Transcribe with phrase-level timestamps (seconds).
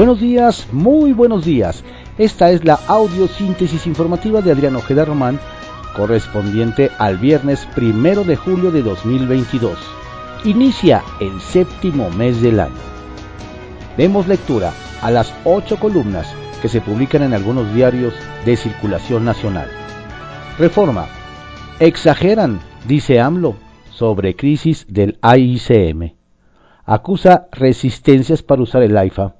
[0.00, 1.84] Buenos días, muy buenos días.
[2.16, 5.38] Esta es la audiosíntesis informativa de Adrián Ojeda Román,
[5.94, 9.78] correspondiente al viernes primero de julio de 2022.
[10.44, 12.80] Inicia el séptimo mes del año.
[13.98, 14.72] Demos lectura
[15.02, 18.14] a las ocho columnas que se publican en algunos diarios
[18.46, 19.68] de circulación nacional.
[20.58, 21.08] Reforma.
[21.78, 23.54] Exageran, dice AMLO,
[23.90, 26.14] sobre crisis del AICM.
[26.86, 29.34] Acusa resistencias para usar el AIFA.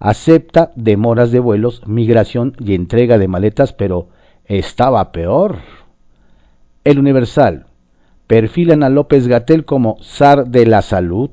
[0.00, 4.08] Acepta demoras de vuelos, migración y entrega de maletas, pero
[4.44, 5.58] estaba peor.
[6.84, 7.66] El Universal.
[8.26, 11.30] Perfilan a López Gatel como zar de la salud.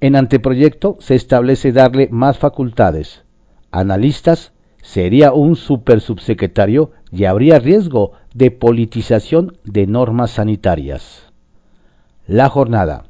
[0.00, 3.24] En anteproyecto se establece darle más facultades.
[3.70, 11.24] Analistas, sería un supersubsecretario y habría riesgo de politización de normas sanitarias.
[12.26, 13.04] La jornada.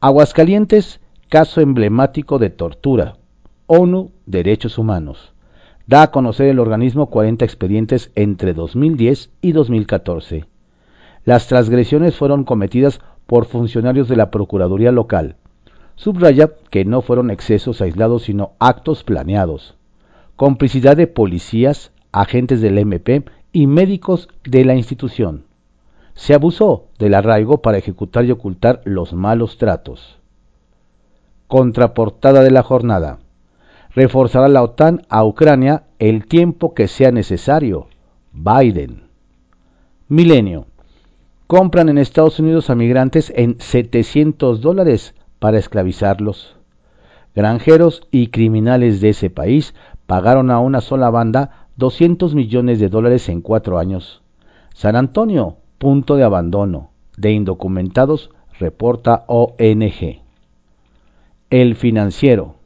[0.00, 3.18] Aguascalientes, caso emblemático de tortura.
[3.74, 5.32] ONU, Derechos Humanos.
[5.86, 10.44] Da a conocer el organismo 40 expedientes entre 2010 y 2014.
[11.24, 15.36] Las transgresiones fueron cometidas por funcionarios de la Procuraduría local.
[15.94, 19.74] Subraya que no fueron excesos aislados, sino actos planeados.
[20.36, 25.46] Complicidad de policías, agentes del MP y médicos de la institución.
[26.12, 30.18] Se abusó del arraigo para ejecutar y ocultar los malos tratos.
[31.46, 33.20] Contraportada de la jornada.
[33.94, 37.88] Reforzará la OTAN a Ucrania el tiempo que sea necesario.
[38.32, 39.04] Biden.
[40.08, 40.66] Milenio.
[41.46, 46.56] Compran en Estados Unidos a migrantes en 700 dólares para esclavizarlos.
[47.34, 49.74] Granjeros y criminales de ese país
[50.06, 54.22] pagaron a una sola banda 200 millones de dólares en cuatro años.
[54.74, 60.22] San Antonio, punto de abandono de indocumentados, reporta ONG.
[61.50, 62.61] El financiero.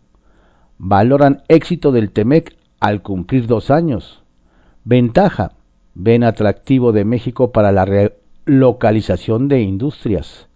[0.79, 4.23] Valoran éxito del TEMEC al cumplir dos años.
[4.85, 5.53] Ventaja.
[5.95, 10.49] Ven atractivo de México para la relocalización de industrias.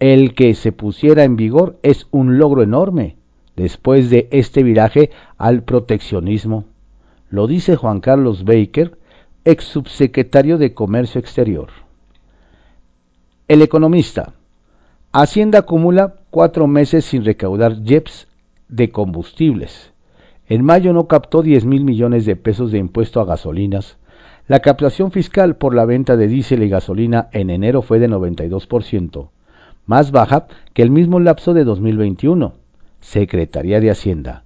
[0.00, 3.16] El que se pusiera en vigor es un logro enorme
[3.54, 6.64] después de este viraje al proteccionismo.
[7.30, 8.98] Lo dice Juan Carlos Baker,
[9.44, 11.68] ex subsecretario de Comercio Exterior.
[13.46, 14.34] El economista.
[15.12, 18.27] Hacienda acumula cuatro meses sin recaudar JEPS
[18.68, 19.92] de combustibles.
[20.46, 23.98] En mayo no captó 10 mil millones de pesos de impuesto a gasolinas.
[24.46, 29.28] La captación fiscal por la venta de diésel y gasolina en enero fue de 92%,
[29.84, 32.54] más baja que el mismo lapso de 2021.
[33.00, 34.44] Secretaría de Hacienda.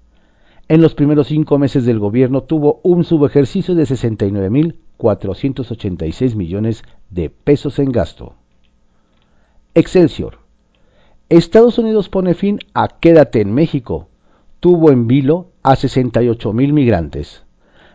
[0.68, 7.78] En los primeros cinco meses del gobierno tuvo un subejercicio de 69.486 millones de pesos
[7.78, 8.34] en gasto.
[9.74, 10.38] Excelsior.
[11.28, 14.08] Estados Unidos pone fin a Quédate en México.
[14.62, 17.42] Tuvo en vilo a 68 mil migrantes.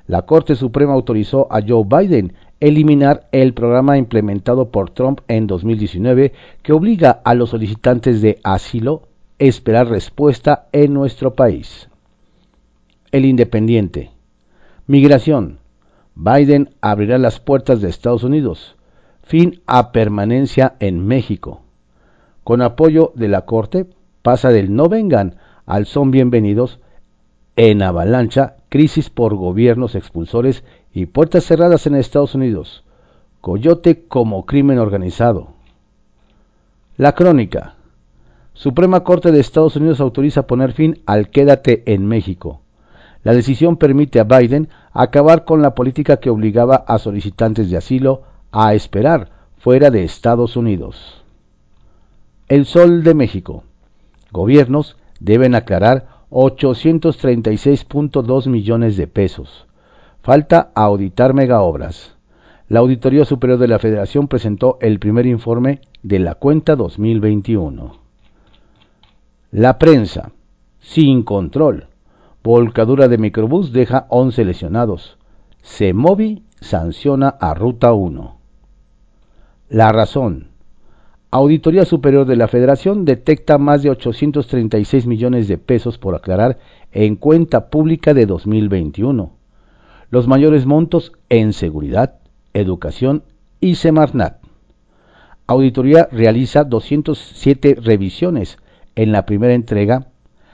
[0.05, 6.33] La Corte Suprema autorizó a Joe Biden eliminar el programa implementado por Trump en 2019
[6.63, 9.03] que obliga a los solicitantes de asilo
[9.39, 11.87] a esperar respuesta en nuestro país.
[13.13, 14.11] El Independiente.
[14.87, 15.59] Migración.
[16.15, 18.75] Biden abrirá las puertas de Estados Unidos.
[19.23, 21.61] Fin a permanencia en México
[22.47, 23.87] con apoyo de la Corte,
[24.21, 25.35] pasa del no vengan
[25.67, 26.79] al son bienvenidos
[27.57, 30.63] en avalancha, crisis por gobiernos expulsores
[30.93, 32.85] y puertas cerradas en Estados Unidos.
[33.41, 35.49] Coyote como crimen organizado.
[36.95, 37.75] La crónica.
[38.53, 42.61] Suprema Corte de Estados Unidos autoriza poner fin al quédate en México.
[43.23, 48.23] La decisión permite a Biden acabar con la política que obligaba a solicitantes de asilo
[48.53, 51.23] a esperar fuera de Estados Unidos.
[52.47, 53.63] El Sol de México.
[54.31, 59.65] Gobiernos deben aclarar 836.2 millones de pesos.
[60.21, 62.17] Falta auditar megaobras.
[62.69, 67.95] La Auditoría Superior de la Federación presentó el primer informe de la cuenta 2021.
[69.51, 70.31] La prensa.
[70.79, 71.87] Sin control.
[72.43, 75.17] Volcadura de microbús deja 11 lesionados.
[75.61, 78.37] Semovi sanciona a Ruta 1.
[79.69, 80.49] La razón.
[81.29, 86.57] Auditoría Superior de la Federación detecta más de 836 millones de pesos por aclarar
[86.93, 89.33] en cuenta pública de 2021.
[90.09, 92.15] Los mayores montos en seguridad,
[92.53, 93.23] educación
[93.59, 94.37] y Semarnat.
[95.47, 98.57] Auditoría realiza 207 revisiones.
[98.95, 100.07] En la primera entrega,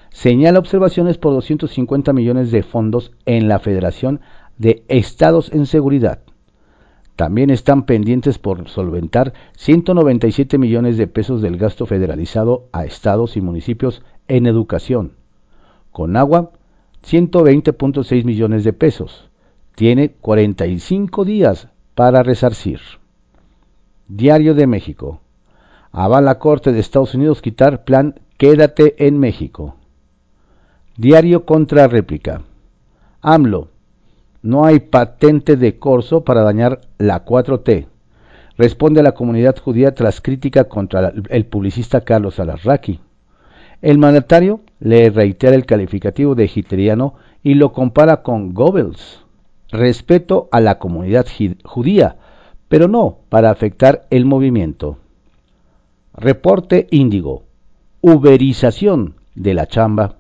[0.09, 4.21] señala observaciones por 250 millones de fondos en la Federación
[4.57, 6.21] de Estados en Seguridad.
[7.15, 13.41] También están pendientes por solventar 197 millones de pesos del gasto federalizado a estados y
[13.41, 15.13] municipios en educación.
[15.91, 16.51] Con agua
[17.05, 19.29] 120.6 millones de pesos.
[19.75, 22.79] Tiene 45 días para resarcir.
[24.07, 25.21] Diario de México.
[25.91, 29.75] Avala Corte de Estados Unidos quitar plan Quédate en México.
[30.97, 32.41] Diario contra réplica.
[33.21, 33.72] AMLO.
[34.43, 37.87] No hay patente de corso para dañar la 4T.
[38.57, 42.99] Responde a la comunidad judía tras crítica contra el publicista Carlos Alarraqui.
[43.81, 49.21] El mandatario le reitera el calificativo de hitleriano y lo compara con Goebbels.
[49.71, 51.25] Respeto a la comunidad
[51.63, 52.17] judía,
[52.67, 54.97] pero no para afectar el movimiento.
[56.13, 57.43] Reporte Índigo.
[58.01, 60.15] Uberización de la chamba.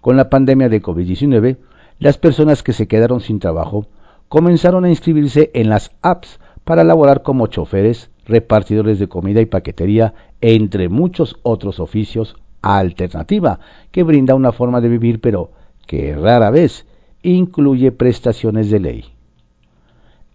[0.00, 1.58] Con la pandemia de COVID-19,
[1.98, 3.86] las personas que se quedaron sin trabajo
[4.28, 10.14] comenzaron a inscribirse en las apps para laborar como choferes, repartidores de comida y paquetería,
[10.40, 13.60] entre muchos otros oficios alternativa
[13.92, 15.50] que brinda una forma de vivir pero
[15.86, 16.86] que rara vez
[17.22, 19.04] incluye prestaciones de ley.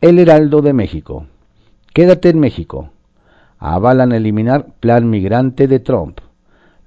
[0.02, 1.26] El Heraldo de México.
[1.94, 2.92] Quédate en México.
[3.58, 6.20] Avalan eliminar plan migrante de Trump.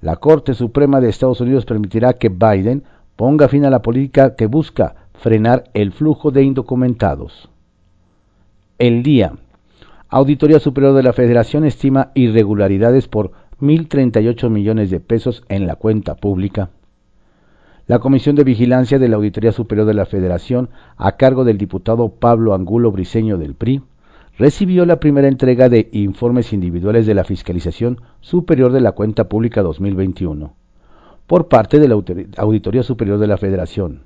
[0.01, 2.83] La Corte Suprema de Estados Unidos permitirá que Biden
[3.15, 7.49] ponga fin a la política que busca frenar el flujo de indocumentados.
[8.79, 9.33] El día.
[10.09, 13.31] Auditoría Superior de la Federación estima irregularidades por
[13.61, 16.69] 1.038 millones de pesos en la cuenta pública.
[17.87, 22.09] La Comisión de Vigilancia de la Auditoría Superior de la Federación, a cargo del diputado
[22.09, 23.81] Pablo Angulo Briceño del PRI,
[24.37, 29.61] recibió la primera entrega de informes individuales de la Fiscalización Superior de la Cuenta Pública
[29.61, 30.62] 2021
[31.33, 31.95] por parte de la
[32.37, 34.03] Auditoría Superior de la Federación,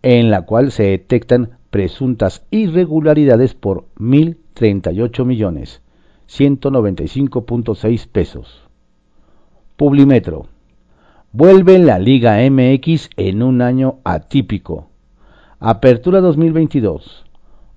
[0.00, 5.82] en la cual se detectan presuntas irregularidades por 1.038 millones
[6.26, 8.62] 195.6 pesos.
[9.76, 10.46] Publimetro.
[11.32, 14.88] Vuelve la Liga MX en un año atípico.
[15.60, 17.26] Apertura 2022.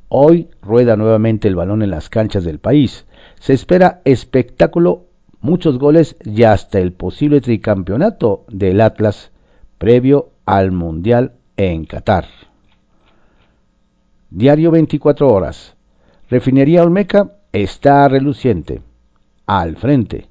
[0.08, 3.06] Hoy rueda nuevamente el balón en las canchas del país.
[3.42, 5.07] Se espera espectáculo,
[5.42, 9.32] muchos goles y hasta el posible tricampeonato del Atlas
[9.78, 12.26] previo al Mundial en Qatar.
[14.30, 15.76] Diario 24 horas.
[16.30, 18.82] Refinería Olmeca está reluciente.
[19.46, 20.28] Al frente.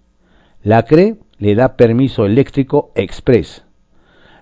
[0.62, 3.64] La CRE le da permiso eléctrico express.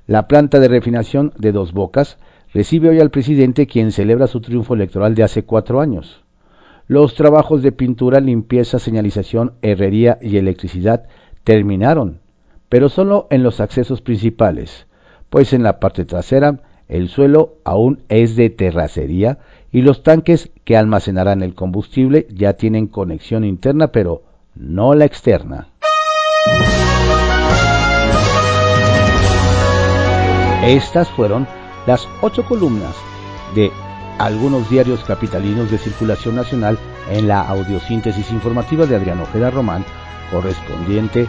[0.06, 2.19] La planta de refinación de Dos Bocas
[2.52, 6.24] recibe hoy al presidente quien celebra su triunfo electoral de hace cuatro años.
[6.87, 11.05] Los trabajos de pintura, limpieza, señalización, herrería y electricidad
[11.43, 12.21] terminaron,
[12.69, 14.87] pero solo en los accesos principales,
[15.31, 19.39] pues en la parte trasera el suelo aún es de terracería
[19.73, 24.23] y los tanques que almacenarán el combustible ya tienen conexión interna pero
[24.55, 25.69] no la externa.
[30.67, 31.47] Estas fueron
[31.87, 32.95] las ocho columnas
[33.55, 33.71] de
[34.19, 36.78] algunos diarios capitalinos de circulación nacional
[37.11, 39.84] en la audiosíntesis informativa de Adriano Ojeda Román,
[40.31, 41.26] correspondiente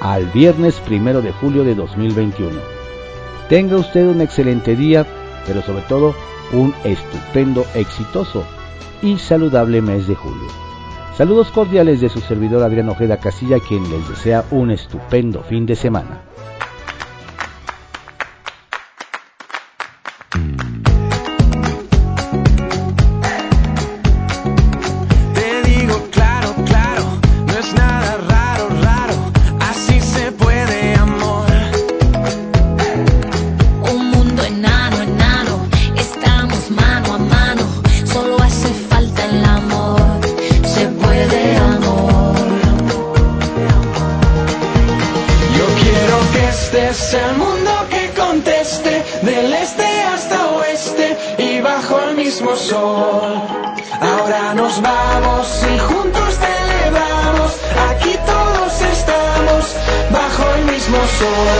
[0.00, 2.50] al viernes primero de julio de 2021.
[3.48, 5.06] Tenga usted un excelente día,
[5.46, 6.14] pero sobre todo
[6.52, 8.44] un estupendo, exitoso
[9.02, 10.48] y saludable mes de julio.
[11.16, 15.74] Saludos cordiales de su servidor Adriano Ojeda Casilla, quien les desea un estupendo fin de
[15.74, 16.22] semana.
[54.00, 57.58] Ahora nos vamos y juntos celebramos.
[57.90, 59.74] Aquí todos estamos
[60.12, 61.57] bajo el mismo sol.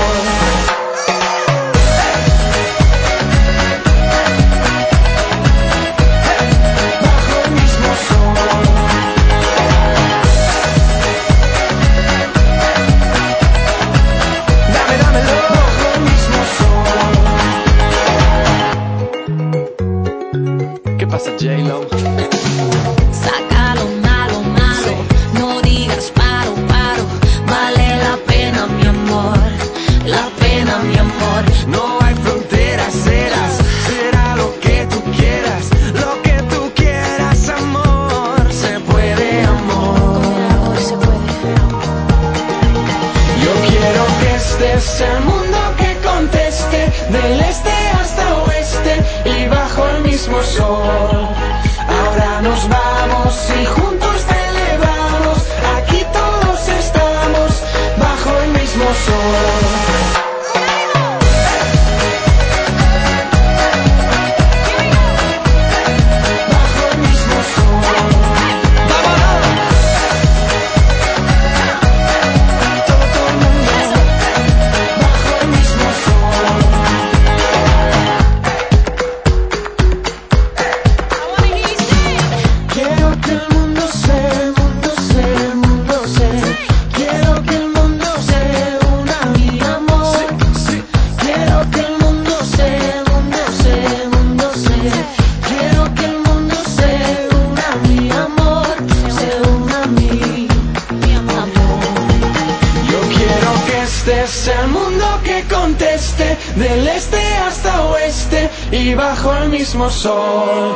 [106.59, 110.75] del este hasta oeste y bajo el mismo sol.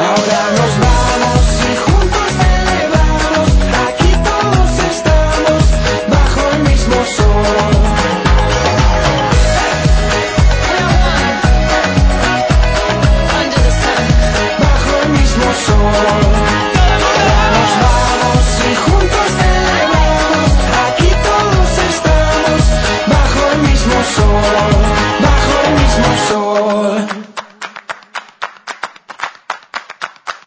[0.00, 3.48] Ahora nos vamos y juntos celebramos,
[3.86, 5.62] aquí todos estamos
[6.08, 7.81] bajo el mismo sol.